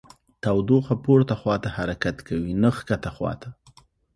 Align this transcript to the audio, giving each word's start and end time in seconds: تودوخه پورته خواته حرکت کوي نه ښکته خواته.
تودوخه 0.43 0.95
پورته 1.03 1.35
خواته 1.41 1.67
حرکت 1.77 2.17
کوي 2.27 2.53
نه 2.61 2.69
ښکته 2.77 3.09
خواته. 3.15 3.49